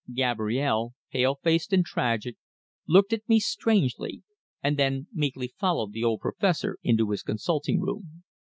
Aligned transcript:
Gabrielle, 0.15 0.93
pale 1.11 1.35
faced 1.43 1.71
and 1.71 1.85
tragic, 1.85 2.35
looked 2.87 3.13
at 3.13 3.29
me 3.29 3.39
strangely, 3.39 4.23
and 4.63 4.75
then 4.75 5.05
meekly 5.13 5.53
followed 5.59 5.91
the 5.91 6.03
old 6.03 6.19
Professor 6.21 6.79
into 6.81 7.11
his 7.11 7.21
consulting 7.21 7.79
room. 7.79 8.23